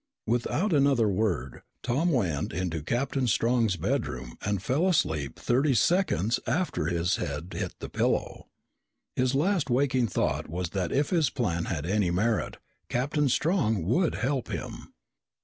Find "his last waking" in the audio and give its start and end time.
9.15-10.07